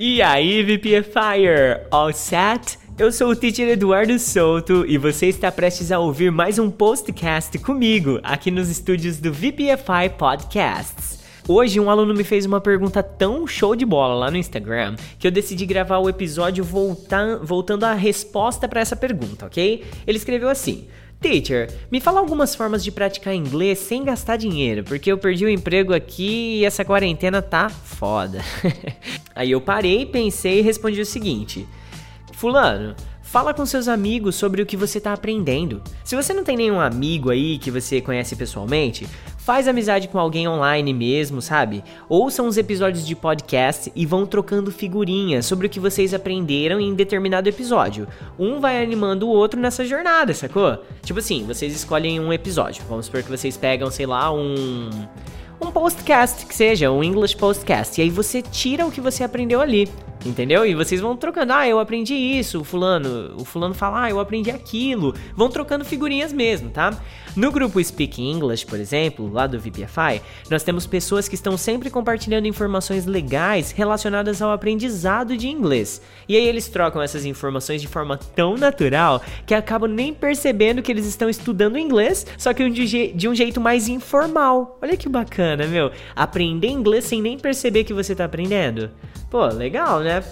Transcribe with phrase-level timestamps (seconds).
[0.00, 2.78] E aí, VPFire, all set?
[2.96, 7.58] Eu sou o teacher Eduardo Souto e você está prestes a ouvir mais um postcast
[7.58, 11.18] comigo aqui nos estúdios do VPFI Podcasts.
[11.50, 15.26] Hoje um aluno me fez uma pergunta tão show de bola lá no Instagram que
[15.26, 19.82] eu decidi gravar o episódio voltar, voltando à resposta para essa pergunta, ok?
[20.06, 20.86] Ele escreveu assim:
[21.18, 25.48] Teacher, me fala algumas formas de praticar inglês sem gastar dinheiro, porque eu perdi o
[25.48, 28.44] emprego aqui e essa quarentena tá foda.
[29.34, 31.66] Aí eu parei, pensei e respondi o seguinte:
[32.34, 32.94] Fulano,
[33.28, 35.82] Fala com seus amigos sobre o que você está aprendendo.
[36.02, 39.06] Se você não tem nenhum amigo aí que você conhece pessoalmente,
[39.48, 41.82] faz amizade com alguém online mesmo, sabe?
[42.06, 46.92] Ouçam os episódios de podcast e vão trocando figurinhas sobre o que vocês aprenderam em
[46.92, 48.06] determinado episódio.
[48.38, 50.84] Um vai animando o outro nessa jornada, sacou?
[51.02, 52.84] Tipo assim, vocês escolhem um episódio.
[52.90, 54.90] Vamos supor que vocês pegam, sei lá, um
[55.58, 57.98] um postcast que seja, um English postcast.
[57.98, 59.88] E aí você tira o que você aprendeu ali.
[60.28, 60.66] Entendeu?
[60.66, 64.20] E vocês vão trocando, ah, eu aprendi isso, o fulano, o fulano fala, ah, eu
[64.20, 65.14] aprendi aquilo.
[65.34, 67.00] Vão trocando figurinhas mesmo, tá?
[67.34, 70.20] No grupo Speak English, por exemplo, lá do VPFI,
[70.50, 76.02] nós temos pessoas que estão sempre compartilhando informações legais relacionadas ao aprendizado de inglês.
[76.28, 80.92] E aí eles trocam essas informações de forma tão natural que acabam nem percebendo que
[80.92, 84.78] eles estão estudando inglês, só que de um jeito mais informal.
[84.82, 85.90] Olha que bacana, meu.
[86.14, 88.90] Aprender inglês sem nem perceber que você está aprendendo.
[89.30, 90.24] Pô, legal, né?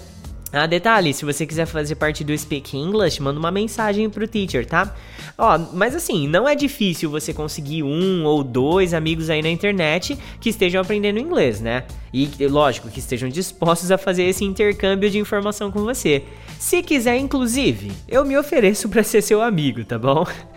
[0.52, 4.64] Ah, detalhe, se você quiser fazer parte do Speak English, manda uma mensagem pro teacher,
[4.64, 4.94] tá?
[5.36, 10.16] Ó, mas assim, não é difícil você conseguir um ou dois amigos aí na internet
[10.41, 11.84] que estejam aprendendo inglês, né?
[12.11, 16.25] E lógico, que estejam dispostos a fazer esse intercâmbio de informação com você.
[16.58, 20.25] Se quiser, inclusive, eu me ofereço para ser seu amigo, tá bom?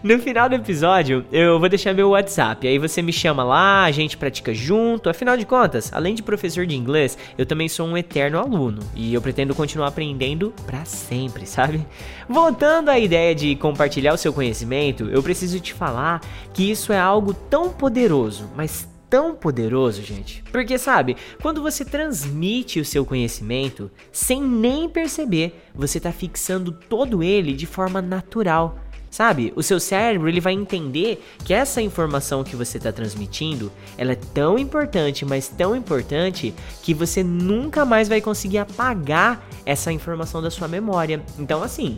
[0.00, 2.68] No final do episódio, eu vou deixar meu WhatsApp.
[2.68, 5.10] Aí você me chama lá, a gente pratica junto.
[5.10, 8.80] Afinal de contas, além de professor de inglês, eu também sou um eterno aluno.
[8.94, 11.84] E eu pretendo continuar aprendendo para sempre, sabe?
[12.28, 16.20] Voltando à ideia de compartilhar o seu conhecimento, eu preciso te falar
[16.54, 20.44] que isso é algo tão poderoso, mas tão poderoso, gente.
[20.52, 27.20] Porque sabe, quando você transmite o seu conhecimento sem nem perceber, você está fixando todo
[27.20, 28.78] ele de forma natural.
[29.10, 29.52] Sabe?
[29.56, 34.16] O seu cérebro ele vai entender que essa informação que você está transmitindo, ela é
[34.16, 40.50] tão importante, mas tão importante que você nunca mais vai conseguir apagar essa informação da
[40.50, 41.22] sua memória.
[41.38, 41.96] Então, assim,